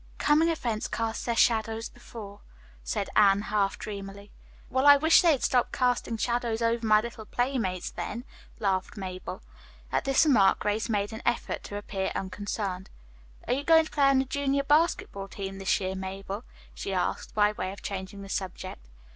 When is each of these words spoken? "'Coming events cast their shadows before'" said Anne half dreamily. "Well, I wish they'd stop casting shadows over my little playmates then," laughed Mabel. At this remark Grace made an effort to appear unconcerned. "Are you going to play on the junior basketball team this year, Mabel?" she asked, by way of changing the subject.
"'Coming 0.17 0.49
events 0.49 0.87
cast 0.87 1.27
their 1.27 1.35
shadows 1.35 1.87
before'" 1.87 2.41
said 2.83 3.07
Anne 3.15 3.41
half 3.53 3.77
dreamily. 3.77 4.31
"Well, 4.67 4.87
I 4.87 4.97
wish 4.97 5.21
they'd 5.21 5.43
stop 5.43 5.71
casting 5.71 6.17
shadows 6.17 6.59
over 6.59 6.83
my 6.83 7.01
little 7.01 7.27
playmates 7.27 7.91
then," 7.91 8.23
laughed 8.57 8.97
Mabel. 8.97 9.43
At 9.91 10.05
this 10.05 10.25
remark 10.25 10.57
Grace 10.57 10.89
made 10.89 11.13
an 11.13 11.21
effort 11.23 11.61
to 11.65 11.77
appear 11.77 12.11
unconcerned. 12.15 12.89
"Are 13.47 13.53
you 13.53 13.63
going 13.63 13.85
to 13.85 13.91
play 13.91 14.09
on 14.09 14.17
the 14.17 14.25
junior 14.25 14.63
basketball 14.63 15.27
team 15.27 15.59
this 15.59 15.79
year, 15.79 15.93
Mabel?" 15.93 16.45
she 16.73 16.95
asked, 16.95 17.35
by 17.35 17.51
way 17.51 17.71
of 17.71 17.83
changing 17.83 18.23
the 18.23 18.29
subject. 18.29 18.83